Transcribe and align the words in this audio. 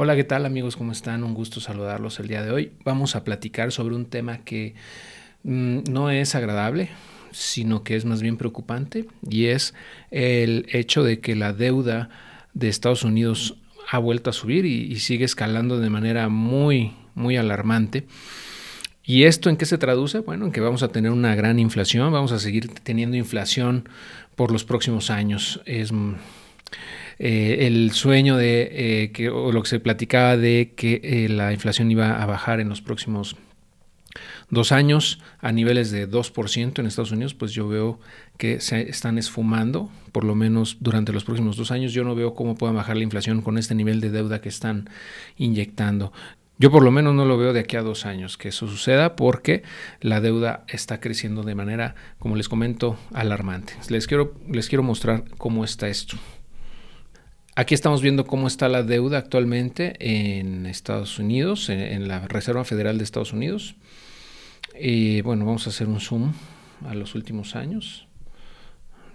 Hola, 0.00 0.14
¿qué 0.14 0.22
tal 0.22 0.46
amigos? 0.46 0.76
¿Cómo 0.76 0.92
están? 0.92 1.24
Un 1.24 1.34
gusto 1.34 1.58
saludarlos 1.58 2.20
el 2.20 2.28
día 2.28 2.44
de 2.44 2.52
hoy. 2.52 2.70
Vamos 2.84 3.16
a 3.16 3.24
platicar 3.24 3.72
sobre 3.72 3.96
un 3.96 4.06
tema 4.06 4.44
que 4.44 4.76
mm, 5.42 5.90
no 5.90 6.12
es 6.12 6.36
agradable, 6.36 6.90
sino 7.32 7.82
que 7.82 7.96
es 7.96 8.04
más 8.04 8.22
bien 8.22 8.36
preocupante, 8.36 9.06
y 9.28 9.46
es 9.46 9.74
el 10.12 10.66
hecho 10.70 11.02
de 11.02 11.18
que 11.18 11.34
la 11.34 11.52
deuda 11.52 12.10
de 12.54 12.68
Estados 12.68 13.02
Unidos 13.02 13.56
ha 13.90 13.98
vuelto 13.98 14.30
a 14.30 14.32
subir 14.32 14.66
y, 14.66 14.84
y 14.84 15.00
sigue 15.00 15.24
escalando 15.24 15.80
de 15.80 15.90
manera 15.90 16.28
muy, 16.28 16.92
muy 17.16 17.36
alarmante. 17.36 18.06
¿Y 19.02 19.24
esto 19.24 19.50
en 19.50 19.56
qué 19.56 19.66
se 19.66 19.78
traduce? 19.78 20.20
Bueno, 20.20 20.46
en 20.46 20.52
que 20.52 20.60
vamos 20.60 20.84
a 20.84 20.92
tener 20.92 21.10
una 21.10 21.34
gran 21.34 21.58
inflación, 21.58 22.12
vamos 22.12 22.30
a 22.30 22.38
seguir 22.38 22.68
teniendo 22.84 23.16
inflación 23.16 23.88
por 24.36 24.52
los 24.52 24.62
próximos 24.62 25.10
años. 25.10 25.60
Es 25.64 25.90
eh, 27.18 27.66
el 27.66 27.92
sueño 27.92 28.36
de 28.36 28.68
eh, 28.70 29.12
que, 29.12 29.28
o 29.28 29.50
lo 29.52 29.62
que 29.62 29.68
se 29.68 29.80
platicaba 29.80 30.36
de 30.36 30.72
que 30.76 31.00
eh, 31.02 31.28
la 31.28 31.52
inflación 31.52 31.90
iba 31.90 32.22
a 32.22 32.26
bajar 32.26 32.60
en 32.60 32.68
los 32.68 32.80
próximos 32.80 33.36
dos 34.50 34.72
años 34.72 35.20
a 35.40 35.52
niveles 35.52 35.90
de 35.90 36.08
2% 36.08 36.78
en 36.78 36.86
Estados 36.86 37.12
Unidos, 37.12 37.34
pues 37.34 37.52
yo 37.52 37.68
veo 37.68 38.00
que 38.36 38.60
se 38.60 38.88
están 38.88 39.18
esfumando, 39.18 39.90
por 40.12 40.24
lo 40.24 40.34
menos 40.34 40.78
durante 40.80 41.12
los 41.12 41.24
próximos 41.24 41.56
dos 41.56 41.70
años. 41.70 41.92
Yo 41.92 42.04
no 42.04 42.14
veo 42.14 42.34
cómo 42.34 42.54
pueda 42.54 42.72
bajar 42.72 42.96
la 42.96 43.02
inflación 43.02 43.42
con 43.42 43.58
este 43.58 43.74
nivel 43.74 44.00
de 44.00 44.10
deuda 44.10 44.40
que 44.40 44.48
están 44.48 44.88
inyectando. 45.36 46.12
Yo 46.60 46.72
por 46.72 46.82
lo 46.82 46.90
menos 46.90 47.14
no 47.14 47.24
lo 47.24 47.38
veo 47.38 47.52
de 47.52 47.60
aquí 47.60 47.76
a 47.76 47.82
dos 47.82 48.04
años 48.04 48.36
que 48.36 48.48
eso 48.48 48.66
suceda 48.66 49.14
porque 49.14 49.62
la 50.00 50.20
deuda 50.20 50.64
está 50.66 50.98
creciendo 50.98 51.44
de 51.44 51.54
manera, 51.54 51.94
como 52.18 52.34
les 52.34 52.48
comento, 52.48 52.98
alarmante. 53.12 53.74
Les 53.90 54.08
quiero, 54.08 54.34
les 54.50 54.68
quiero 54.68 54.82
mostrar 54.82 55.24
cómo 55.36 55.64
está 55.64 55.88
esto. 55.88 56.16
Aquí 57.58 57.74
estamos 57.74 58.02
viendo 58.02 58.24
cómo 58.24 58.46
está 58.46 58.68
la 58.68 58.84
deuda 58.84 59.18
actualmente 59.18 59.96
en 59.98 60.64
Estados 60.64 61.18
Unidos, 61.18 61.68
en, 61.70 62.06
la 62.06 62.20
Reserva 62.20 62.64
Federal 62.64 62.98
de 62.98 63.02
Estados 63.02 63.32
Unidos. 63.32 63.74
Y 64.78 65.22
bueno, 65.22 65.44
vamos 65.44 65.66
a 65.66 65.70
hacer 65.70 65.88
un 65.88 65.98
zoom 65.98 66.34
a 66.88 66.94
los 66.94 67.16
últimos 67.16 67.56
años. 67.56 68.06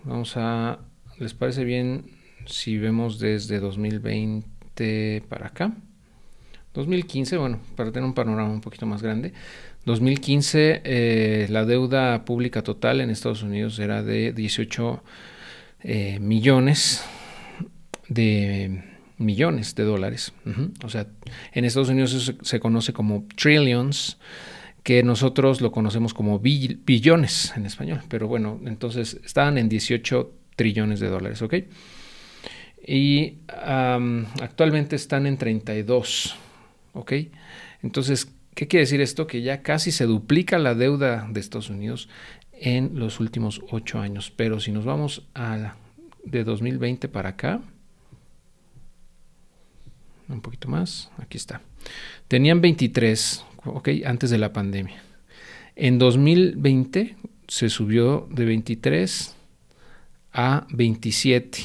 Vamos 0.04 0.34
a, 0.36 0.80
¿les 1.20 1.34
parece 1.34 1.64
bien 1.64 2.08
si 2.46 2.78
vemos 2.78 3.18
desde 3.18 3.62
2020 3.62 5.24
para 5.30 5.48
acá? 5.48 5.72
2015, 6.74 7.38
bueno, 7.38 7.62
para 7.78 7.94
tener 7.94 8.06
un 8.06 8.14
panorama 8.14 8.52
un 8.52 8.60
poquito 8.60 8.86
más 8.86 9.02
grande. 9.02 9.32
2015, 9.86 10.82
eh, 10.84 11.48
la 11.50 11.64
deuda 11.64 12.26
pública 12.26 12.62
total 12.62 13.00
en 13.00 13.10
Estados 13.10 13.42
Unidos 13.42 13.80
era 13.80 14.04
de 14.04 14.34
18 14.34 15.02
eh, 15.86 16.20
millones 16.20 17.06
de 18.14 18.84
millones 19.18 19.76
de 19.76 19.84
dólares. 19.84 20.34
O 20.84 20.90
sea, 20.90 21.08
en 21.54 21.66
Estados 21.66 21.90
Unidos 21.90 22.14
eso 22.14 22.34
se, 22.42 22.60
conoce 22.60 22.94
como 22.94 23.26
trillions, 23.36 24.18
que 24.84 25.02
nosotros 25.02 25.62
lo 25.62 25.72
conocemos 25.72 26.14
como 26.14 26.40
billones 26.40 27.54
en 27.56 27.66
español. 27.66 28.02
Pero 28.10 28.28
bueno, 28.28 28.60
entonces 28.66 29.20
estaban 29.24 29.58
en 29.58 29.70
18 29.70 30.32
trillones 30.56 31.00
de 31.00 31.08
dólares, 31.08 31.42
¿ok? 31.42 31.56
Y 32.86 33.38
actualmente 33.48 34.96
están 34.98 35.26
en 35.26 35.38
32, 35.38 36.36
¿ok? 36.94 37.14
Entonces, 37.82 38.30
¿qué 38.56 38.68
quiere 38.68 38.84
decir 38.84 39.00
esto? 39.00 39.26
Que 39.26 39.42
ya 39.42 39.62
casi 39.62 39.92
se 39.92 40.06
duplica 40.06 40.60
la 40.60 40.76
deuda 40.76 41.28
de 41.30 41.40
Estados 41.40 41.70
Unidos 41.70 42.10
en 42.52 43.00
los 43.00 43.22
últimos 43.22 43.62
8 43.72 44.00
años. 44.00 44.34
Pero 44.36 44.60
si 44.60 44.74
nos 44.74 44.84
vamos 44.84 45.26
a 45.34 45.76
de 46.26 46.44
2020 46.44 47.08
para 47.08 47.30
acá, 47.30 47.62
un 50.34 50.42
poquito 50.42 50.68
más, 50.68 51.12
aquí 51.18 51.38
está. 51.38 51.62
Tenían 52.28 52.62
23, 52.62 53.46
ok, 53.66 53.90
antes 54.06 54.30
de 54.30 54.38
la 54.38 54.54
pandemia. 54.54 55.02
En 55.76 55.98
2020 55.98 57.16
se 57.48 57.70
subió 57.70 58.28
de 58.32 58.46
23 58.46 59.36
a 60.34 60.68
27, 60.72 61.60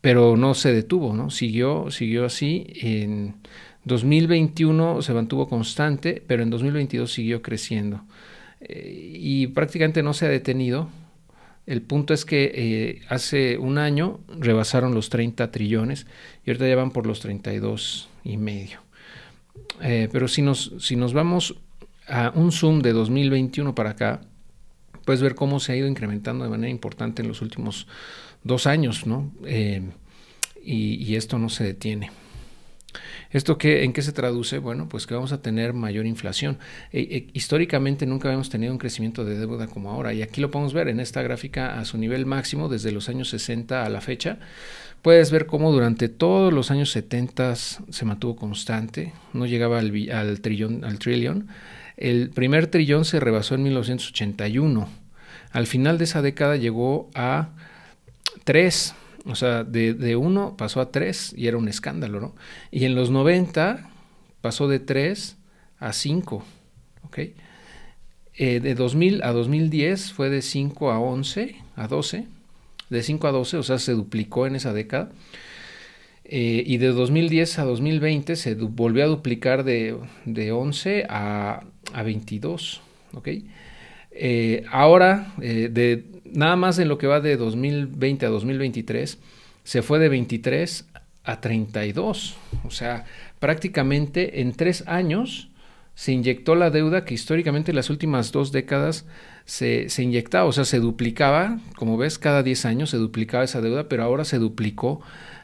pero 0.00 0.36
no 0.36 0.54
se 0.54 0.72
detuvo, 0.72 1.14
¿no? 1.14 1.30
Siguió, 1.30 1.90
siguió 1.90 2.24
así. 2.24 2.66
En 2.80 3.36
2021 3.84 5.02
se 5.02 5.12
mantuvo 5.12 5.48
constante, 5.48 6.22
pero 6.26 6.42
en 6.42 6.50
2022 6.50 7.12
siguió 7.12 7.42
creciendo. 7.42 8.02
Eh, 8.60 9.12
y 9.14 9.46
prácticamente 9.48 10.02
no 10.02 10.12
se 10.14 10.26
ha 10.26 10.28
detenido 10.28 10.88
el 11.66 11.82
punto 11.82 12.14
es 12.14 12.24
que 12.24 12.52
eh, 12.54 13.02
hace 13.08 13.58
un 13.58 13.78
año 13.78 14.20
rebasaron 14.38 14.94
los 14.94 15.10
30 15.10 15.50
trillones 15.50 16.06
y 16.44 16.50
ahorita 16.50 16.68
ya 16.68 16.76
van 16.76 16.92
por 16.92 17.06
los 17.06 17.20
32 17.20 18.08
y 18.24 18.36
medio. 18.36 18.80
Eh, 19.82 20.08
pero 20.12 20.28
si 20.28 20.42
nos, 20.42 20.72
si 20.78 20.94
nos 20.94 21.12
vamos 21.12 21.56
a 22.06 22.30
un 22.34 22.52
zoom 22.52 22.80
de 22.80 22.92
2021 22.92 23.74
para 23.74 23.90
acá, 23.90 24.20
puedes 25.04 25.20
ver 25.22 25.34
cómo 25.34 25.58
se 25.58 25.72
ha 25.72 25.76
ido 25.76 25.88
incrementando 25.88 26.44
de 26.44 26.50
manera 26.50 26.70
importante 26.70 27.22
en 27.22 27.28
los 27.28 27.42
últimos 27.42 27.88
dos 28.44 28.66
años, 28.66 29.06
¿no? 29.06 29.32
Eh, 29.44 29.82
y 30.68 31.14
esto 31.14 31.38
no 31.38 31.48
se 31.48 31.62
detiene. 31.62 32.10
¿Esto 33.30 33.58
qué, 33.58 33.84
en 33.84 33.92
qué 33.92 34.02
se 34.02 34.12
traduce? 34.12 34.58
Bueno, 34.58 34.88
pues 34.88 35.06
que 35.06 35.14
vamos 35.14 35.32
a 35.32 35.42
tener 35.42 35.72
mayor 35.72 36.06
inflación. 36.06 36.58
E, 36.92 37.00
e, 37.00 37.26
históricamente 37.32 38.06
nunca 38.06 38.28
habíamos 38.28 38.50
tenido 38.50 38.72
un 38.72 38.78
crecimiento 38.78 39.24
de 39.24 39.38
deuda 39.38 39.66
como 39.66 39.90
ahora 39.90 40.12
y 40.12 40.22
aquí 40.22 40.40
lo 40.40 40.50
podemos 40.50 40.72
ver 40.72 40.88
en 40.88 41.00
esta 41.00 41.22
gráfica 41.22 41.78
a 41.78 41.84
su 41.84 41.98
nivel 41.98 42.26
máximo 42.26 42.68
desde 42.68 42.92
los 42.92 43.08
años 43.08 43.28
60 43.30 43.84
a 43.84 43.88
la 43.88 44.00
fecha. 44.00 44.38
Puedes 45.02 45.30
ver 45.30 45.46
cómo 45.46 45.70
durante 45.72 46.08
todos 46.08 46.52
los 46.52 46.70
años 46.70 46.90
70 46.90 47.54
se 47.54 48.04
mantuvo 48.04 48.36
constante, 48.36 49.12
no 49.32 49.46
llegaba 49.46 49.78
al, 49.78 49.92
al 50.10 50.40
trillón, 50.40 50.84
al 50.84 50.98
trillón. 50.98 51.48
El 51.96 52.30
primer 52.30 52.66
trillón 52.66 53.04
se 53.04 53.20
rebasó 53.20 53.54
en 53.54 53.62
1981. 53.62 54.88
Al 55.52 55.66
final 55.66 55.98
de 55.98 56.04
esa 56.04 56.22
década 56.22 56.56
llegó 56.56 57.08
a 57.14 57.50
3 58.44 58.94
o 59.26 59.34
sea, 59.34 59.64
de, 59.64 59.94
de 59.94 60.16
uno 60.16 60.56
pasó 60.56 60.80
a 60.80 60.90
tres 60.90 61.34
y 61.36 61.46
era 61.46 61.56
un 61.56 61.68
escándalo, 61.68 62.20
¿no? 62.20 62.34
Y 62.70 62.84
en 62.84 62.94
los 62.94 63.10
90 63.10 63.90
pasó 64.40 64.68
de 64.68 64.78
3 64.78 65.36
a 65.80 65.92
5, 65.92 66.44
¿ok? 67.04 67.18
Eh, 68.38 68.60
de 68.60 68.74
2000 68.74 69.22
a 69.24 69.32
2010 69.32 70.12
fue 70.12 70.30
de 70.30 70.42
5 70.42 70.92
a 70.92 71.00
11, 71.00 71.56
a 71.74 71.88
12, 71.88 72.26
de 72.90 73.02
5 73.02 73.26
a 73.26 73.32
12, 73.32 73.56
o 73.56 73.62
sea, 73.62 73.78
se 73.78 73.92
duplicó 73.92 74.46
en 74.46 74.54
esa 74.54 74.72
década. 74.72 75.10
Eh, 76.24 76.62
y 76.66 76.76
de 76.78 76.88
2010 76.88 77.58
a 77.58 77.64
2020 77.64 78.36
se 78.36 78.54
volvió 78.54 79.04
a 79.04 79.06
duplicar 79.06 79.64
de, 79.64 79.96
de 80.24 80.52
11 80.52 81.06
a, 81.08 81.64
a, 81.92 82.02
22, 82.02 82.82
¿ok? 83.14 83.28
Eh, 84.18 84.64
ahora, 84.70 85.34
de 85.38 86.04
nada 86.32 86.56
más 86.56 86.78
en 86.78 86.88
lo 86.88 86.98
que 86.98 87.06
va 87.06 87.20
de 87.20 87.36
2020 87.36 88.26
a 88.26 88.28
2023, 88.28 89.18
se 89.64 89.82
fue 89.82 89.98
de 89.98 90.08
23 90.08 90.86
a 91.24 91.40
32. 91.40 92.36
O 92.64 92.70
sea, 92.70 93.04
prácticamente 93.38 94.40
en 94.40 94.52
tres 94.52 94.84
años 94.86 95.50
se 95.94 96.12
inyectó 96.12 96.54
la 96.54 96.70
deuda 96.70 97.04
que 97.04 97.14
históricamente 97.14 97.72
en 97.72 97.76
las 97.76 97.90
últimas 97.90 98.30
dos 98.30 98.52
décadas 98.52 99.06
se, 99.46 99.88
inyectaba, 99.98 100.44
o 100.44 100.52
sea, 100.52 100.64
se 100.64 100.78
duplicaba, 100.78 101.58
como 101.76 101.96
ves, 101.96 102.18
cada 102.18 102.42
10 102.42 102.66
años 102.66 102.90
se 102.90 102.98
duplicaba 102.98 103.44
esa 103.44 103.60
deuda, 103.60 103.88
pero 103.88 104.02
ahora 104.02 104.24
se 104.24 104.38
duplicó, 104.38 105.00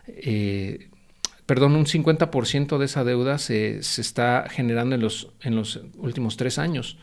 eh, 0.06 0.90
perdón, 1.46 1.74
un 1.74 1.86
50% 1.86 2.78
de 2.78 2.84
esa 2.84 3.02
deuda 3.02 3.38
se, 3.38 3.82
se, 3.82 4.02
está 4.02 4.46
generando 4.50 4.94
en 4.94 5.00
los, 5.00 5.30
en 5.40 5.56
los 5.56 5.80
últimos 5.96 6.36
tres 6.36 6.58
años. 6.58 6.98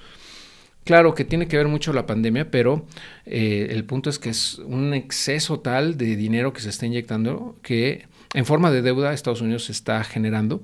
Claro 0.89 1.13
que 1.13 1.23
tiene 1.23 1.47
que 1.47 1.55
ver 1.55 1.67
mucho 1.67 1.93
la 1.93 2.07
pandemia, 2.07 2.49
pero 2.49 2.87
eh, 3.27 3.67
el 3.69 3.85
punto 3.85 4.09
es 4.09 4.17
que 4.17 4.31
es 4.31 4.57
un 4.57 4.95
exceso 4.95 5.59
tal 5.59 5.97
de 5.99 6.15
dinero 6.15 6.51
que 6.51 6.61
se 6.61 6.69
está 6.69 6.87
inyectando 6.87 7.55
que 7.61 8.07
en 8.33 8.43
forma 8.43 8.71
de 8.71 8.81
deuda 8.81 9.13
Estados 9.13 9.41
Unidos 9.41 9.69
está 9.69 10.03
generando. 10.03 10.63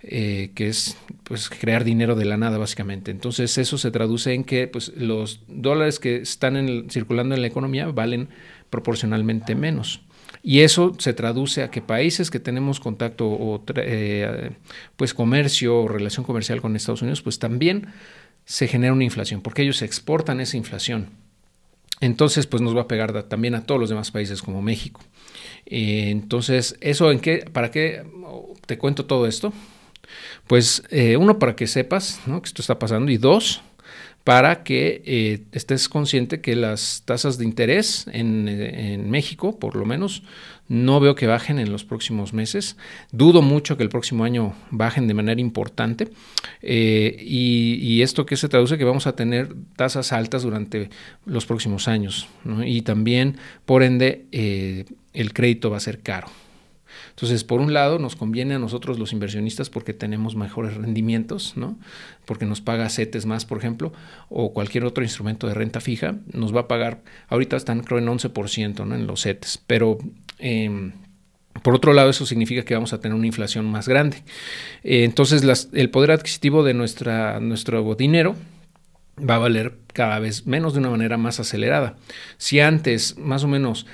Eh, 0.00 0.50
que 0.54 0.68
es 0.68 0.96
pues 1.24 1.50
crear 1.50 1.84
dinero 1.84 2.14
de 2.14 2.24
la 2.24 2.38
nada 2.38 2.56
básicamente. 2.56 3.10
Entonces 3.10 3.58
eso 3.58 3.76
se 3.76 3.90
traduce 3.90 4.32
en 4.32 4.44
que 4.44 4.66
pues, 4.66 4.92
los 4.96 5.40
dólares 5.46 5.98
que 5.98 6.16
están 6.16 6.86
circulando 6.88 7.34
en 7.34 7.42
la 7.42 7.46
economía 7.46 7.86
valen 7.88 8.28
proporcionalmente 8.70 9.54
menos. 9.54 10.00
Y 10.42 10.60
eso 10.60 10.92
se 10.98 11.12
traduce 11.12 11.62
a 11.62 11.70
que 11.70 11.80
países 11.80 12.30
que 12.30 12.40
tenemos 12.40 12.80
contacto 12.80 13.26
o 13.26 13.62
eh, 13.76 14.52
pues 14.96 15.14
comercio 15.14 15.80
o 15.80 15.88
relación 15.88 16.24
comercial 16.24 16.60
con 16.60 16.76
Estados 16.76 17.02
Unidos, 17.02 17.22
pues 17.22 17.38
también 17.38 17.88
se 18.44 18.68
genera 18.68 18.92
una 18.92 19.04
inflación, 19.04 19.40
porque 19.40 19.62
ellos 19.62 19.82
exportan 19.82 20.40
esa 20.40 20.56
inflación. 20.56 21.10
Entonces, 22.00 22.46
pues 22.46 22.60
nos 22.60 22.76
va 22.76 22.82
a 22.82 22.88
pegar 22.88 23.24
también 23.24 23.54
a 23.54 23.64
todos 23.64 23.80
los 23.80 23.88
demás 23.88 24.10
países 24.10 24.42
como 24.42 24.60
México. 24.62 25.00
Eh, 25.66 26.10
entonces, 26.10 26.76
¿eso 26.80 27.10
en 27.10 27.20
qué? 27.20 27.48
¿Para 27.52 27.70
qué 27.70 28.04
te 28.66 28.78
cuento 28.78 29.06
todo 29.06 29.26
esto? 29.26 29.52
Pues, 30.46 30.82
eh, 30.90 31.16
uno, 31.16 31.38
para 31.38 31.56
que 31.56 31.66
sepas 31.66 32.20
que 32.26 32.32
esto 32.44 32.60
está 32.60 32.78
pasando, 32.78 33.10
y 33.10 33.16
dos, 33.16 33.62
para 34.24 34.64
que 34.64 35.02
eh, 35.04 35.42
estés 35.52 35.88
consciente 35.88 36.40
que 36.40 36.56
las 36.56 37.02
tasas 37.04 37.36
de 37.36 37.44
interés 37.44 38.06
en, 38.10 38.48
en, 38.48 39.10
México, 39.10 39.58
por 39.58 39.76
lo 39.76 39.84
menos, 39.84 40.22
no 40.66 40.98
veo 40.98 41.14
que 41.14 41.26
bajen 41.26 41.58
en 41.58 41.70
los 41.70 41.84
próximos 41.84 42.32
meses. 42.32 42.78
Dudo 43.12 43.42
mucho 43.42 43.76
que 43.76 43.82
el 43.82 43.90
próximo 43.90 44.24
año 44.24 44.54
bajen 44.70 45.06
de 45.08 45.14
manera 45.14 45.40
importante. 45.40 46.08
Eh, 46.62 47.16
y, 47.20 48.00
esto 48.00 48.26
que 48.26 48.36
se 48.36 48.48
traduce 48.48 48.78
que 48.78 48.84
vamos 48.84 49.06
a 49.06 49.14
tener 49.14 49.54
tasas 49.76 50.12
altas 50.12 50.42
durante 50.42 50.90
los 51.26 51.46
próximos 51.46 51.86
años. 51.88 52.28
Y 52.64 52.82
también, 52.82 53.36
por 53.64 53.82
ende, 53.82 54.24
eh, 54.32 54.84
el 55.12 55.32
crédito 55.32 55.70
va 55.70 55.76
a 55.76 55.80
ser 55.80 56.00
caro. 56.00 56.28
Entonces, 57.10 57.44
por 57.44 57.60
un 57.60 57.72
lado, 57.72 57.98
nos 57.98 58.16
conviene 58.16 58.54
a 58.54 58.58
nosotros 58.58 58.98
los 58.98 59.12
inversionistas 59.12 59.70
porque 59.70 59.92
tenemos 59.92 60.36
mejores 60.36 60.74
rendimientos, 60.74 61.56
¿no? 61.56 61.78
Porque 62.24 62.46
nos 62.46 62.60
paga 62.60 62.88
CETES 62.88 63.26
más, 63.26 63.44
por 63.44 63.58
ejemplo, 63.58 63.92
o 64.28 64.52
cualquier 64.52 64.84
otro 64.84 65.04
instrumento 65.04 65.46
de 65.46 65.54
renta 65.54 65.80
fija, 65.80 66.16
nos 66.32 66.54
va 66.54 66.60
a 66.60 66.68
pagar, 66.68 67.02
ahorita 67.28 67.56
están 67.56 67.82
creo 67.82 67.98
en 67.98 68.06
11%, 68.06 68.86
¿no? 68.86 68.94
En 68.94 69.06
los 69.06 69.22
CETES, 69.22 69.62
pero... 69.66 69.98
Em, 70.38 70.92
por 71.62 71.74
otro 71.74 71.92
lado, 71.92 72.10
eso 72.10 72.26
significa 72.26 72.64
que 72.64 72.74
vamos 72.74 72.92
a 72.92 73.00
tener 73.00 73.16
una 73.16 73.28
inflación 73.28 73.64
más 73.66 73.88
grande. 73.88 74.24
Eh, 74.82 75.04
entonces, 75.04 75.68
el 75.72 75.88
poder 75.88 76.10
adquisitivo 76.10 76.64
de 76.64 76.74
nuestra, 76.74 77.38
nuestro 77.38 77.94
dinero 77.94 78.34
va 79.18 79.36
a 79.36 79.38
valer 79.38 79.74
cada 79.92 80.18
vez 80.18 80.46
menos 80.46 80.74
de 80.74 80.80
una 80.80 80.90
manera 80.90 81.16
más 81.16 81.40
acelerada. 81.40 81.96
Si 82.36 82.60
antes, 82.60 83.16
más 83.18 83.44
o 83.44 83.48
menos, 83.48 83.86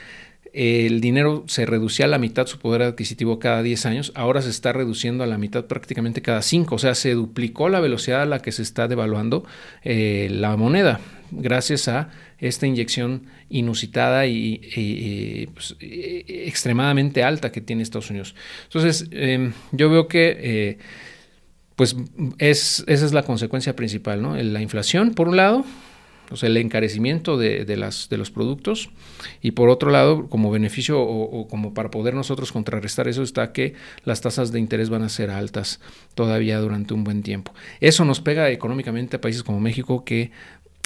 el 0.53 1.01
dinero 1.01 1.45
se 1.47 1.67
reducía 1.67 2.07
a 2.07 2.09
la 2.09 2.19
mitad 2.19 2.47
su 2.47 2.59
poder 2.59 2.83
adquisitivo 2.83 3.39
cada 3.39 3.63
10 3.63 3.87
años, 3.87 4.13
ahora 4.15 4.43
se 4.43 4.51
está 4.51 4.73
reduciendo 4.73 5.25
a 5.25 5.27
la 5.27 5.39
mitad 5.39 5.67
prácticamente 5.67 6.23
cada 6.23 6.43
5, 6.43 6.75
o 6.75 6.79
sea, 6.79 6.95
se 6.95 7.15
duplicó 7.15 7.69
la 7.69 7.81
velocidad 7.81 8.23
a 8.23 8.27
la 8.27 8.41
que 8.41 8.53
se 8.53 8.63
está 8.63 8.89
devaluando 8.89 9.45
eh, 9.83 10.29
la 10.31 10.57
moneda 10.57 11.01
gracias 11.31 11.89
a 11.89 12.11
esta 12.39 12.67
inyección 12.67 13.27
inusitada 13.49 14.27
y, 14.27 15.49
pues, 15.55 15.77
extremadamente 15.79 17.23
alta 17.23 17.53
que 17.53 17.61
tiene 17.61 17.83
Estados 17.83 18.11
Unidos. 18.11 18.35
Entonces, 18.65 19.09
em, 19.11 19.53
yo 19.73 19.91
veo 19.91 20.09
que... 20.09 20.37
Eh, 20.41 20.79
pues 21.77 21.97
es, 22.37 22.85
esa 22.89 23.07
es 23.07 23.15
la 23.15 23.23
consecuencia 23.23 23.75
principal, 23.75 24.21
¿no? 24.21 24.37
La 24.37 24.61
inflación, 24.61 25.15
por 25.15 25.29
un 25.29 25.39
lado, 25.39 25.65
o 26.31 26.37
sea, 26.37 26.49
el 26.49 26.57
encarecimiento 26.57 27.37
de, 27.37 27.77
las, 27.77 28.09
de 28.09 28.17
los 28.17 28.31
productos 28.31 28.91
y 29.43 29.53
por 29.53 29.69
otro 29.69 29.91
lado, 29.91 30.29
como 30.29 30.51
beneficio 30.51 31.01
o, 31.01 31.49
como 31.49 31.75
para 31.75 31.91
poder 31.91 32.15
nosotros 32.15 32.53
contrarrestar 32.53 33.09
eso 33.09 33.23
está 33.23 33.53
que 33.53 33.75
las 34.05 34.21
tasas 34.21 34.53
de 34.53 34.61
interés 34.61 34.91
van 34.91 35.03
a 35.03 35.09
ser 35.09 35.31
altas 35.31 35.81
todavía 36.15 36.59
durante 36.59 36.95
un 36.95 37.05
buen 37.05 37.23
tiempo. 37.23 37.53
Eso 37.81 38.05
nos 38.05 38.21
pega 38.21 38.51
económicamente 38.51 39.17
a 39.17 39.21
países 39.21 39.43
como 39.43 39.61
México 39.61 40.05
que 40.05 40.31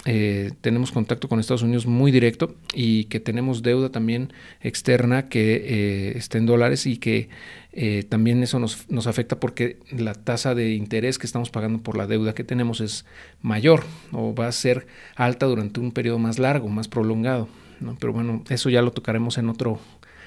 eh, 0.07 0.53
tenemos 0.61 0.93
contacto 0.93 1.29
con 1.29 1.41
Estados 1.41 1.63
Unidos 1.63 1.87
muy 1.87 2.13
directo 2.13 2.55
y 2.75 3.05
que 3.05 3.21
tenemos 3.21 3.63
deuda 3.63 3.89
también 3.89 4.35
externa 4.61 5.29
que 5.31 5.55
eh, 5.55 6.19
está 6.19 6.37
en 6.37 6.45
dólares 6.45 6.87
y 6.87 6.99
que 6.99 7.31
eh, 7.73 8.05
también 8.07 8.43
eso 8.43 8.59
nos, 8.59 8.91
nos, 8.91 9.07
afecta 9.07 9.41
porque 9.41 9.79
la 9.91 10.13
tasa 10.13 10.55
de 10.55 10.75
interés 10.75 11.19
que 11.19 11.27
estamos 11.27 11.49
pagando 11.49 11.79
por 11.83 11.97
la 11.97 12.07
deuda 12.07 12.35
que 12.35 12.45
tenemos 12.45 12.83
es 12.83 13.07
mayor 13.41 13.83
o 14.13 14.35
va 14.35 14.47
a 14.47 14.53
ser 14.53 14.87
alta 15.17 15.47
durante 15.47 15.81
un 15.81 15.91
periodo 15.91 16.19
más 16.19 16.39
largo, 16.39 16.69
más 16.69 16.87
prolongado. 16.87 17.49
¿no? 17.81 17.97
Pero 17.99 18.13
bueno, 18.13 18.45
eso 18.51 18.69
ya 18.69 18.83
lo 18.83 18.93
tocaremos 18.93 19.39
en 19.39 19.49
otro, 19.49 19.81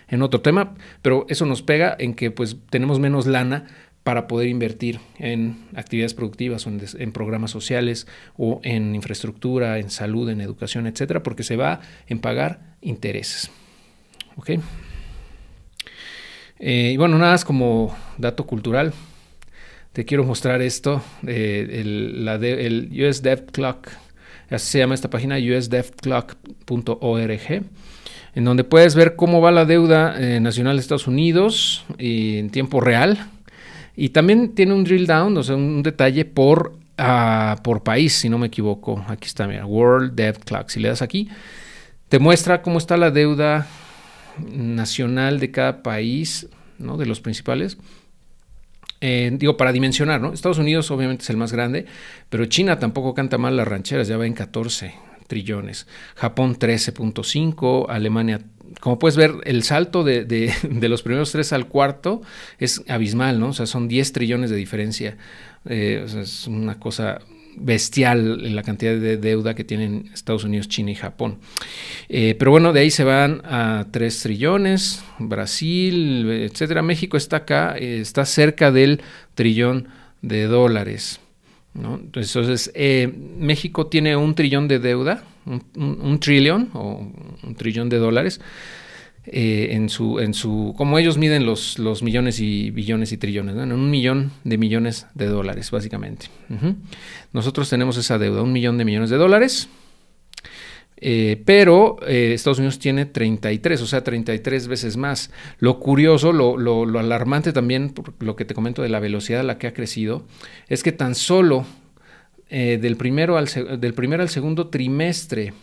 en 0.10 0.24
otro 0.24 0.42
tema, 0.42 0.74
pero 1.04 1.26
eso 1.30 1.46
nos 1.46 1.62
pega 1.62 1.96
en 2.00 2.16
que 2.16 2.32
pues 2.32 2.58
tenemos 2.72 3.00
menos 3.00 3.28
lana 3.28 3.68
para 4.08 4.26
poder 4.26 4.48
invertir 4.48 5.02
en 5.20 5.68
actividades 5.76 6.14
productivas 6.14 6.66
o 6.66 6.70
en, 6.70 7.12
programas 7.12 7.52
sociales 7.52 8.08
o 8.38 8.62
en 8.64 8.96
infraestructura, 8.96 9.80
en 9.80 9.90
salud, 9.90 10.30
en 10.30 10.40
educación, 10.40 10.88
etcétera, 10.88 11.24
porque 11.24 11.44
se 11.44 11.58
va 11.58 11.82
en 12.08 12.20
pagar 12.20 12.78
intereses. 12.80 13.52
¿Ok? 14.38 14.52
Eh, 16.60 16.92
y 16.94 16.96
bueno, 16.96 17.18
nada 17.18 17.34
más 17.34 17.44
como 17.44 17.94
dato 18.18 18.46
cultural, 18.46 18.94
te 19.92 20.06
quiero 20.06 20.24
mostrar 20.24 20.62
esto, 20.62 21.04
eh, 21.28 21.68
el, 21.70 22.24
la 22.24 22.38
US 22.38 23.22
Dev 23.22 23.48
Clock, 23.52 23.90
así 24.50 24.72
se 24.72 24.80
llama 24.80 24.96
esta 24.96 25.10
página, 25.10 25.36
usdevclock.org, 25.36 27.64
en 28.36 28.46
donde 28.46 28.64
puedes 28.64 28.96
ver 28.96 29.18
cómo 29.18 29.42
va 29.42 29.52
la 29.52 29.66
deuda 29.66 30.16
eh, 30.18 30.40
nacional 30.40 30.78
de 30.78 30.80
Estados 30.80 31.08
Unidos 31.08 31.84
en 31.98 32.52
tiempo 32.52 32.80
real. 32.80 33.32
Y 34.00 34.10
también 34.10 34.54
tiene 34.54 34.74
un 34.74 34.84
drill 34.84 35.08
down, 35.08 35.36
o 35.36 35.44
sea, 35.44 35.56
un 35.56 35.82
detalle 35.82 36.24
por, 36.24 36.78
uh, 37.00 37.62
por 37.64 37.82
país, 37.82 38.14
si 38.14 38.30
no 38.30 38.38
me 38.38 38.46
equivoco. 38.48 39.04
Aquí 39.08 39.26
está, 39.26 39.48
mira, 39.48 39.66
World 39.66 40.14
Debt 40.14 40.46
Clock. 40.46 40.70
Si 40.70 40.80
le 40.80 40.90
das 40.90 41.02
aquí, 41.02 41.28
te 42.08 42.20
muestra 42.20 42.62
cómo 42.62 42.78
está 42.78 42.96
la 42.96 43.10
deuda 43.10 43.68
nacional 44.52 45.40
de 45.40 45.50
cada 45.50 45.82
país, 45.82 46.48
¿no? 46.78 46.96
de 46.98 47.08
los 47.08 47.22
principales. 47.22 47.80
Eh, 49.02 49.32
digo, 49.34 49.58
para 49.58 49.72
dimensionar, 49.72 50.22
¿no? 50.22 50.32
Estados 50.32 50.60
Unidos 50.60 50.90
obviamente 50.92 51.24
es 51.24 51.30
el 51.32 51.38
más 51.38 51.52
grande, 51.52 51.88
pero 52.30 52.46
China 52.46 52.78
tampoco 52.78 53.16
canta 53.16 53.40
mal 53.40 53.58
las 53.58 53.68
rancheras, 53.68 54.08
ya 54.08 54.18
va 54.18 54.28
en 54.28 54.34
14 54.34 54.94
trillones. 55.28 55.88
Japón 56.16 56.58
13.5, 56.58 57.88
Alemania, 57.90 58.42
como 58.80 59.00
puedes 59.00 59.18
ver, 59.18 59.36
el 59.44 59.64
salto 59.64 60.04
de, 60.04 60.26
de, 60.26 60.90
los 60.90 61.02
primeros 61.02 61.32
tres 61.32 61.54
al 61.54 61.68
cuarto 61.68 62.22
es 62.60 62.84
abismal, 62.88 63.40
¿no? 63.40 63.50
O 63.50 63.54
sea, 63.54 63.66
son 63.66 63.88
10 63.88 64.14
trillones 64.14 64.50
de 64.50 64.56
diferencia. 64.56 65.18
Eh, 65.68 66.02
o 66.06 66.08
sea, 66.08 66.22
es 66.22 66.48
una 66.48 66.80
cosa 66.80 67.20
bestial 67.60 68.56
la 68.56 68.62
cantidad 68.62 68.96
de 68.96 69.18
deuda 69.18 69.56
que 69.56 69.64
tienen 69.64 70.12
Estados 70.14 70.44
Unidos, 70.44 70.68
China 70.68 70.92
y 70.92 70.96
Japón. 70.96 71.40
Eh, 72.08 72.36
pero 72.38 72.52
bueno, 72.52 72.72
de 72.72 72.82
ahí 72.82 72.92
se 72.92 73.04
van 73.04 73.42
a 73.46 73.88
3 73.90 74.20
trillones, 74.22 75.04
Brasil, 75.18 76.30
etcétera. 76.30 76.82
México 76.84 77.18
está 77.18 77.38
acá, 77.38 77.76
eh, 77.78 78.00
está 78.00 78.26
cerca 78.26 78.72
del 78.72 79.02
trillón 79.34 79.88
de 80.22 80.46
dólares. 80.46 81.20
Entonces, 81.76 82.72
México 83.38 83.86
tiene 83.86 84.16
un 84.16 84.34
trillón 84.34 84.68
de 84.68 84.80
deuda, 84.80 85.24
un, 85.76 86.20
trillón 86.20 86.70
o 86.74 87.12
un 87.44 87.56
trillón 87.56 87.90
de 87.90 87.98
dólares. 87.98 88.42
Eh, 89.30 89.76
en, 89.76 89.90
su, 89.90 90.20
en 90.20 90.34
su, 90.34 90.74
como 90.78 90.98
ellos 90.98 91.18
miden 91.18 91.46
los, 91.46 91.80
los 91.80 92.02
millones 92.02 92.40
y 92.40 92.72
billones 92.72 93.12
y 93.12 93.18
trillones, 93.18 93.58
en 93.58 93.74
un 93.74 93.90
millón 93.90 94.32
de 94.46 94.58
millones 94.58 95.06
de 95.16 95.26
dólares, 95.26 95.70
básicamente. 95.70 96.28
Nosotros 97.34 97.70
tenemos 97.70 97.98
esa 97.98 98.18
deuda, 98.18 98.42
un 98.42 98.54
millón 98.54 98.78
de 98.78 98.86
millones 98.86 99.10
de 99.10 99.18
dólares, 99.18 99.68
eh, 101.00 101.44
pero 101.46 101.98
eh, 102.08 102.32
Estados 102.34 102.60
Unidos 102.60 102.80
tiene 102.80 103.06
33, 103.06 103.82
o 103.82 103.86
sea, 103.86 104.02
33 104.04 104.70
veces 104.70 104.96
más. 104.96 105.30
Lo 105.60 105.80
curioso, 105.80 106.32
lo, 106.32 106.58
lo, 106.58 106.86
lo, 106.86 107.00
alarmante 107.00 107.52
también, 107.52 107.90
por 107.90 108.14
lo 108.20 108.38
que 108.38 108.46
te 108.46 108.54
comento 108.54 108.82
de 108.82 108.90
la 108.90 109.02
velocidad 109.02 109.42
a 109.42 109.44
la 109.44 109.58
que 109.58 109.68
ha 109.68 109.74
crecido, 109.74 110.26
es 110.70 110.84
que 110.84 110.94
tan 110.94 111.16
solo 111.16 111.66
del, 112.50 112.98
primero 112.98 113.38
al, 113.38 113.48
del 113.80 113.94
primero 113.94 114.24
al 114.24 114.30
segundo 114.30 114.68
trimestre 114.70 115.54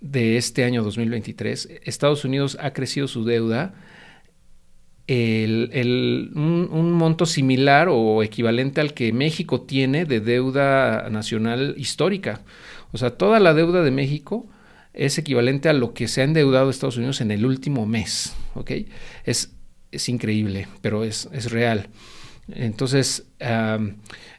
de 0.00 0.36
este 0.36 0.64
año 0.64 0.82
2023, 0.82 1.68
Estados 1.84 2.24
Unidos 2.24 2.56
ha 2.60 2.72
crecido 2.72 3.08
su 3.08 3.24
deuda 3.24 3.74
el, 5.06 6.30
un, 6.34 6.92
monto 6.92 7.26
similar 7.26 7.88
o 7.90 8.22
equivalente 8.22 8.80
al 8.80 8.94
que 8.94 9.12
México 9.12 9.62
tiene 9.62 10.04
de 10.04 10.20
deuda 10.20 11.08
nacional 11.10 11.74
histórica. 11.78 12.40
O 12.92 12.98
sea, 12.98 13.10
toda 13.10 13.40
la 13.40 13.54
deuda 13.54 13.82
de 13.82 13.90
México 13.90 14.46
es 14.92 15.18
equivalente 15.18 15.68
a 15.68 15.74
lo 15.74 15.92
que 15.92 16.08
se 16.08 16.22
ha 16.22 16.24
endeudado 16.24 16.70
Estados 16.70 16.96
Unidos 16.96 17.20
en 17.20 17.30
el 17.30 17.46
último 17.46 17.86
mes. 17.86 18.34
¿ok? 18.54 18.72
Es, 19.24 19.54
es 19.92 20.08
increíble, 20.08 20.66
pero 20.80 21.04
es, 21.04 21.28
es 21.32 21.50
real. 21.50 21.88
Entonces, 22.48 23.26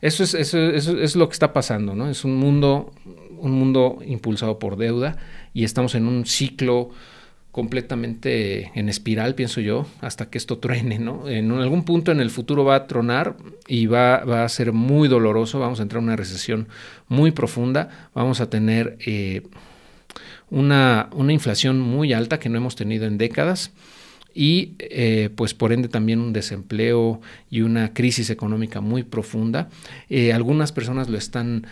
eso, 0.01 0.23
es, 0.23 0.33
eso, 0.33 0.59
eso, 0.59 0.97
es 0.97 1.15
lo 1.15 1.27
que 1.27 1.33
está 1.33 1.51
pasando, 1.53 1.93
¿no? 1.93 2.09
Es 2.09 2.23
un 2.23 2.35
mundo, 2.35 2.93
un 3.37 3.51
mundo 3.51 3.99
impulsado 4.05 4.59
por 4.59 4.77
deuda 4.77 5.17
y 5.53 5.63
estamos 5.63 5.95
en 5.95 6.07
un 6.07 6.25
ciclo 6.25 6.91
completamente 7.51 8.71
en 8.75 8.87
espiral, 8.87 9.33
pienso 9.33 9.61
yo, 9.61 9.87
hasta 9.99 10.29
que 10.29 10.37
esto 10.37 10.59
truene, 10.59 10.99
¿no? 10.99 11.27
En 11.27 11.51
algún 11.51 11.83
punto 11.83 12.11
en 12.11 12.19
el 12.19 12.29
futuro 12.29 12.63
va 12.63 12.75
a 12.75 12.87
tronar 12.87 13.35
y 13.67 13.87
va, 13.87 14.43
a 14.43 14.49
ser 14.49 14.73
muy 14.73 15.07
doloroso, 15.07 15.59
vamos 15.59 15.79
a 15.79 15.83
entrar 15.83 15.99
en 15.99 16.09
una 16.09 16.15
recesión 16.15 16.67
muy 17.07 17.31
profunda, 17.31 18.09
vamos 18.13 18.41
a 18.41 18.49
tener 18.49 18.97
eh, 19.05 19.41
una, 20.51 21.09
una 21.13 21.33
inflación 21.33 21.79
muy 21.79 22.13
alta 22.13 22.39
que 22.39 22.47
no 22.47 22.57
hemos 22.57 22.75
tenido 22.75 23.07
en 23.07 23.17
décadas 23.17 23.71
y 24.37 24.75
eh, 24.77 25.31
pues 25.35 25.55
por 25.55 25.73
ende 25.73 25.87
también 25.87 26.19
un 26.19 26.31
desempleo 26.31 27.19
y 27.49 27.61
una 27.61 27.95
crisis 27.95 28.29
económica 28.29 28.81
muy 28.81 29.01
profunda. 29.01 29.67
Eh, 30.11 30.31
algunas 30.31 30.71
personas 30.71 31.09
lo 31.09 31.17
están 31.17 31.65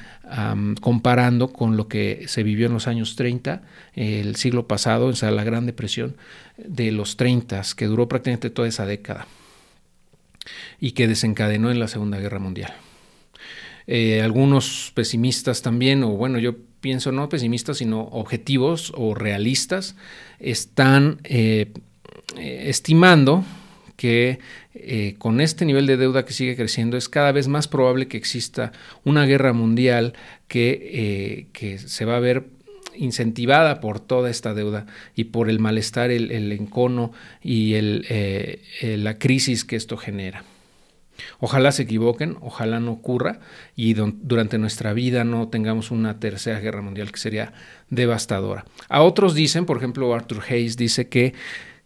comparando 0.81 1.49
con 1.53 1.77
lo 1.77 1.87
que 1.87 2.23
se 2.27 2.41
vivió 2.41 2.65
en 2.65 2.73
los 2.73 2.87
años 2.87 3.15
30, 3.15 3.61
el 3.93 4.35
siglo 4.37 4.67
pasado, 4.67 5.05
o 5.05 5.13
sea, 5.13 5.29
la 5.29 5.43
Gran 5.43 5.67
Depresión 5.67 6.15
de 6.57 6.91
los 6.91 7.15
30, 7.15 7.61
que 7.77 7.85
duró 7.85 8.07
prácticamente 8.07 8.49
toda 8.49 8.67
esa 8.67 8.87
década 8.87 9.27
y 10.79 10.93
que 10.93 11.07
desencadenó 11.07 11.69
en 11.69 11.77
la 11.77 11.87
Segunda 11.87 12.17
Guerra 12.17 12.39
Mundial. 12.39 12.73
Eh, 13.85 14.23
algunos 14.23 14.91
pesimistas 14.95 15.61
también, 15.61 16.03
o 16.03 16.09
bueno, 16.09 16.39
yo 16.39 16.55
pienso 16.81 17.11
no 17.11 17.29
pesimistas, 17.29 17.77
sino 17.77 18.01
objetivos 18.01 18.91
o 18.95 19.13
realistas, 19.13 19.95
están 20.39 21.19
eh, 22.37 22.65
estimando 22.67 23.43
que 23.95 24.39
eh, 24.73 25.15
con 25.17 25.39
este 25.39 25.65
nivel 25.65 25.87
de 25.87 25.97
deuda 25.97 26.25
que 26.25 26.33
sigue 26.33 26.55
creciendo 26.55 26.97
es 26.97 27.07
cada 27.07 27.31
vez 27.31 27.47
más 27.47 27.67
probable 27.67 28.07
que 28.07 28.17
exista 28.17 28.71
una 29.03 29.25
guerra 29.25 29.53
mundial 29.53 30.13
que, 30.47 31.47
que 31.53 31.79
se 31.79 32.05
va 32.05 32.17
a 32.17 32.19
ver 32.19 32.47
incentivada 32.97 33.79
por 33.79 33.99
toda 33.99 34.29
esta 34.29 34.53
deuda 34.53 34.85
y 35.15 35.25
por 35.25 35.49
el 35.49 35.59
malestar, 35.59 36.11
el, 36.11 36.51
encono 36.51 37.13
y 37.41 37.75
el, 37.75 38.05
la 38.81 39.17
crisis 39.17 39.63
que 39.63 39.75
esto 39.75 39.97
genera. 39.97 40.43
Ojalá 41.39 41.71
se 41.71 41.83
equivoquen, 41.83 42.37
ojalá 42.41 42.79
no 42.79 42.91
ocurra 42.91 43.39
y 43.75 43.93
durante 43.93 44.57
nuestra 44.57 44.93
vida 44.93 45.23
no 45.23 45.47
tengamos 45.47 45.91
una 45.91 46.19
tercera 46.19 46.59
guerra 46.59 46.81
mundial 46.81 47.11
que 47.11 47.19
sería 47.19 47.53
devastadora. 47.89 48.65
A 48.89 49.01
otros 49.01 49.33
dicen, 49.33 49.65
por 49.65 49.77
ejemplo, 49.77 50.13
Arthur 50.13 50.43
Hayes 50.47 50.77
dice 50.77 51.07
que 51.07 51.33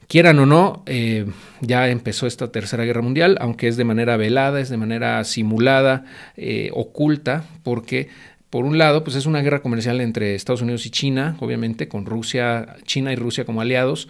quieran 0.09 0.39
o 0.39 0.45
no, 0.47 0.83
eh, 0.87 1.27
ya 1.61 1.87
empezó 1.87 2.25
esta 2.25 2.51
tercera 2.51 2.83
guerra 2.83 3.03
mundial, 3.03 3.37
aunque 3.39 3.67
es 3.67 3.77
de 3.77 3.85
manera 3.85 4.17
velada, 4.17 4.59
es 4.59 4.69
de 4.69 4.75
manera 4.75 5.23
simulada, 5.23 6.03
eh, 6.35 6.71
oculta, 6.73 7.45
porque 7.63 8.09
por 8.49 8.65
un 8.65 8.79
lado, 8.79 9.03
pues 9.03 9.15
es 9.15 9.27
una 9.27 9.41
guerra 9.41 9.61
comercial 9.61 10.01
entre 10.01 10.33
Estados 10.33 10.63
Unidos 10.63 10.87
y 10.87 10.89
China, 10.89 11.37
obviamente, 11.39 11.87
con 11.87 12.07
Rusia, 12.07 12.77
China 12.85 13.13
y 13.13 13.15
Rusia 13.15 13.45
como 13.45 13.61
aliados. 13.61 14.09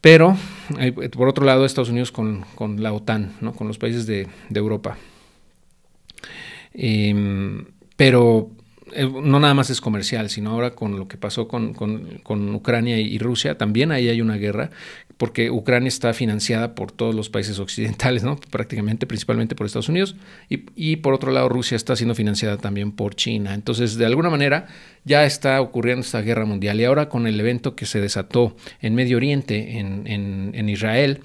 Pero, 0.00 0.38
eh, 0.78 0.92
por 0.92 1.28
otro 1.28 1.44
lado, 1.44 1.66
Estados 1.66 1.90
Unidos 1.90 2.10
con, 2.10 2.46
la 2.78 2.94
OTAN, 2.94 3.34
¿no? 3.42 3.52
con 3.52 3.68
los 3.68 3.76
países 3.76 4.06
de, 4.06 4.26
Europa. 4.54 4.96
Em, 6.72 7.66
pero 7.96 8.50
eh, 8.94 9.08
no 9.08 9.40
nada 9.40 9.54
más 9.54 9.70
es 9.70 9.80
comercial, 9.80 10.30
sino 10.30 10.50
ahora 10.50 10.70
con 10.70 10.98
lo 10.98 11.08
que 11.08 11.16
pasó 11.16 11.48
con, 11.48 11.74
Ucrania 12.54 12.98
y 12.98 13.18
Rusia, 13.18 13.58
también 13.58 13.92
ahí 13.92 14.08
hay 14.08 14.20
una 14.20 14.36
guerra, 14.36 14.70
porque 15.16 15.50
Ucrania 15.50 15.88
está 15.88 16.12
financiada 16.14 16.74
por 16.74 16.92
todos 16.92 17.14
los 17.14 17.28
países 17.28 17.58
occidentales, 17.58 18.22
¿no? 18.22 18.36
prácticamente, 18.50 19.06
principalmente 19.06 19.54
por 19.54 19.66
Estados 19.66 19.88
Unidos, 19.88 20.16
y, 20.48 20.96
por 20.96 21.14
otro 21.14 21.30
lado 21.30 21.48
Rusia 21.48 21.76
está 21.76 21.96
siendo 21.96 22.14
financiada 22.14 22.56
también 22.56 22.92
por 22.92 23.14
China. 23.14 23.54
Entonces, 23.54 23.96
de 23.96 24.06
alguna 24.06 24.30
manera, 24.30 24.66
ya 25.04 25.24
está 25.24 25.60
ocurriendo 25.60 26.02
esta 26.02 26.20
guerra 26.20 26.44
mundial. 26.44 26.80
Y 26.80 26.84
ahora 26.84 27.08
con 27.08 27.26
el 27.26 27.38
evento 27.38 27.74
que 27.74 27.86
se 27.86 28.00
desató 28.00 28.56
en 28.80 28.94
Medio 28.94 29.16
Oriente, 29.16 29.78
en 29.78 30.68
Israel, 30.68 31.20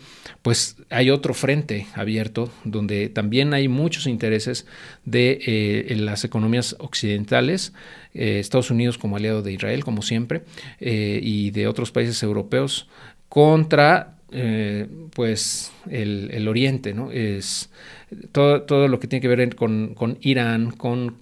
pues 0.45 0.77
hay 0.91 1.09
otro 1.09 1.33
frente 1.33 1.87
abierto 1.95 2.51
donde 2.63 3.09
también 3.09 3.55
hay 3.55 3.67
muchos 3.67 4.05
intereses 4.05 4.67
de 5.03 5.39
eh, 5.43 5.95
las 5.97 6.23
economías 6.23 6.75
occidentales, 6.77 7.54
eh, 8.13 8.39
Estados 8.39 8.71
Unidos 8.71 8.97
como 8.97 9.15
aliado 9.15 9.41
de 9.41 9.53
Israel, 9.53 9.83
como 9.83 10.01
siempre, 10.01 10.43
eh, 10.79 11.19
y 11.21 11.51
de 11.51 11.67
otros 11.67 11.91
países 11.91 12.21
europeos 12.23 12.87
contra 13.29 14.11
pues 15.13 15.71
el, 15.89 16.47
Oriente, 16.49 16.93
¿no? 16.93 17.09
Es 17.09 17.69
todo, 18.33 18.87
lo 18.89 18.99
que 18.99 19.07
tiene 19.07 19.21
que 19.21 19.29
ver 19.29 19.55
con, 19.55 19.95
Irán, 20.19 20.71
con, 20.71 21.15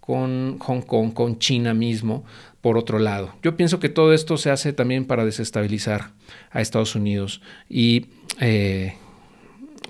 Hong 0.00 0.56
Kong, 0.58 1.12
con 1.12 1.38
China 1.38 1.74
mismo, 1.74 2.24
por 2.64 2.78
otro 2.78 2.98
lado. 2.98 3.34
Yo 3.42 3.58
pienso 3.58 3.78
que 3.78 3.90
todo 3.90 4.14
esto 4.14 4.38
se 4.38 4.50
hace 4.50 4.72
también 4.72 5.04
para 5.04 5.26
desestabilizar 5.26 6.12
a 6.50 6.62
Estados 6.62 6.94
Unidos 6.94 7.42
y 7.68 8.06
eh, 8.40 8.94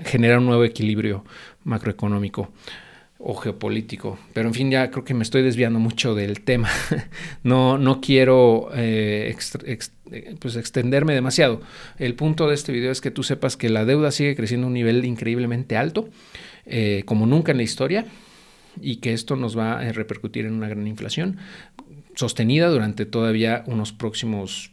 generar 0.04 0.38
un 0.38 0.46
nuevo 0.46 0.64
equilibrio 0.64 1.24
macroeconómico 1.62 2.50
o 3.26 3.34
geopolítico. 3.34 4.18
Pero 4.34 4.48
en 4.48 4.54
fin, 4.54 4.70
ya 4.70 4.90
creo 4.90 5.02
que 5.02 5.14
me 5.14 5.22
estoy 5.22 5.42
desviando 5.42 5.78
mucho 5.78 6.14
del 6.14 6.42
tema. 6.42 6.68
no, 7.42 7.78
no 7.78 8.02
quiero 8.02 8.68
eh, 8.74 9.34
pues 10.38 10.56
extenderme 10.56 11.14
demasiado. 11.14 11.62
El 11.98 12.14
punto 12.16 12.46
de 12.48 12.54
este 12.54 12.70
video 12.70 12.92
es 12.92 13.00
que 13.00 13.10
tú 13.10 13.22
sepas 13.22 13.56
que 13.56 13.70
la 13.70 13.86
deuda 13.86 14.10
sigue 14.10 14.36
creciendo 14.36 14.66
a 14.66 14.68
un 14.68 14.74
nivel 14.74 15.06
increíblemente 15.06 15.78
alto, 15.78 16.10
eh, 16.66 17.02
como 17.06 17.24
nunca 17.24 17.52
en 17.52 17.56
la 17.56 17.62
historia, 17.62 18.04
y 18.78 18.96
que 18.96 19.14
esto 19.14 19.36
nos 19.36 19.56
va 19.56 19.78
a 19.78 19.92
repercutir 19.92 20.44
en 20.44 20.52
una 20.52 20.68
gran 20.68 20.86
inflación 20.86 21.38
sostenida 22.16 22.68
durante 22.68 23.06
todavía 23.06 23.64
unos 23.66 23.92
próximos 23.92 24.70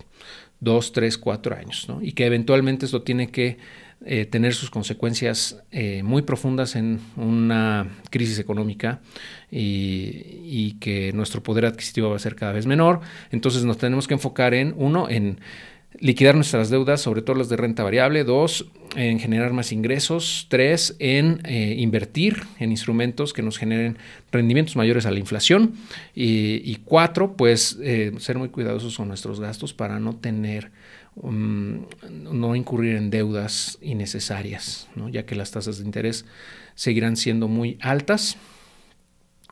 dos, 0.60 0.92
tres, 0.92 1.18
cuatro 1.18 1.56
años, 1.56 1.86
¿no? 1.88 2.02
y 2.02 2.12
que 2.12 2.26
eventualmente 2.26 2.86
esto 2.86 3.02
tiene 3.02 3.32
que 3.32 3.58
eh, 4.04 4.26
tener 4.26 4.56
sus 4.56 4.72
consecuencias 4.72 5.62
eh, 5.72 6.02
muy 6.02 6.24
profundas 6.24 6.76
en 6.76 7.00
una 7.16 7.88
crisis 8.10 8.40
económica 8.40 9.00
y, 9.52 10.40
y, 10.44 10.78
que 10.80 11.14
nuestro 11.14 11.44
poder 11.44 11.66
adquisitivo 11.68 12.10
va 12.10 12.16
a 12.16 12.20
ser 12.20 12.36
cada 12.36 12.52
vez 12.52 12.66
menor. 12.66 13.02
Entonces 13.30 13.64
nos 13.64 13.78
tenemos 13.78 14.08
que 14.08 14.16
enfocar 14.16 14.56
en, 14.56 14.74
uno, 14.76 15.08
en 15.08 15.40
liquidar 16.00 16.36
nuestras 16.36 16.70
deudas, 16.70 17.02
sobre 17.02 17.22
todo 17.22 17.36
las 17.36 17.50
de 17.50 17.58
renta 17.58 17.84
variable. 17.84 18.24
Dos, 18.24 18.66
en 18.96 19.20
generar 19.20 19.54
más 19.54 19.72
ingresos. 19.72 20.48
Tres, 20.50 20.96
en 21.00 21.42
eh, 21.46 21.76
invertir 21.78 22.44
en 22.60 22.72
instrumentos 22.72 23.34
que 23.34 23.42
nos 23.42 23.58
generen 23.58 23.98
rendimientos 24.32 24.76
mayores 24.76 25.06
a 25.06 25.12
la 25.12 25.20
inflación. 25.20 25.74
Y, 26.16 26.76
cuatro, 26.86 27.36
pues 27.36 27.78
eh, 27.82 28.12
ser 28.18 28.38
muy 28.38 28.50
cuidadosos 28.50 28.98
con 28.98 29.08
nuestros 29.08 29.40
gastos 29.40 29.74
para 29.74 30.00
no 30.00 30.16
tener, 30.16 30.72
um, 31.16 31.86
no 32.10 32.56
incurrir 32.56 32.96
en 32.96 33.10
deudas 33.10 33.78
innecesarias, 33.82 34.88
ya 35.12 35.26
que 35.26 35.36
las 35.36 35.52
tasas 35.52 35.80
de 35.80 35.86
interés 35.86 36.26
seguirán 36.76 37.18
siendo 37.18 37.48
muy 37.48 37.78
altas. 37.82 38.38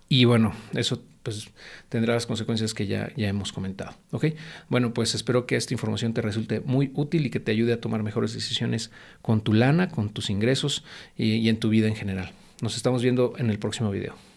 Y 0.07 0.25
bueno, 0.25 0.53
eso 0.73 1.03
pues 1.29 1.51
tendrá 1.89 2.13
las 2.13 2.25
consecuencias 2.25 2.73
que 2.73 2.87
ya, 2.87 3.11
ya 3.15 3.27
hemos 3.27 3.53
comentado. 3.53 3.95
¿ok? 4.11 4.25
Bueno, 4.67 4.93
pues 4.93 5.15
espero 5.15 5.45
que 5.45 5.55
esta 5.55 5.73
información 5.73 6.13
te 6.13 6.21
resulte 6.21 6.59
muy 6.61 6.91
útil 6.95 7.25
y 7.25 7.29
que 7.29 7.39
te 7.39 7.51
ayude 7.51 7.73
a 7.73 7.81
tomar 7.81 8.03
mejores 8.03 8.33
decisiones 8.33 8.91
con 9.21 9.41
tu 9.41 9.53
lana, 9.53 9.89
con 9.89 10.09
tus 10.09 10.29
ingresos 10.29 10.83
y, 11.17 11.33
y 11.33 11.49
en 11.49 11.57
tu 11.57 11.69
vida 11.69 11.87
en 11.87 11.95
general. 11.95 12.31
Nos 12.61 12.75
estamos 12.75 13.03
viendo 13.03 13.33
en 13.37 13.49
el 13.49 13.59
próximo 13.59 13.91
video. 13.91 14.28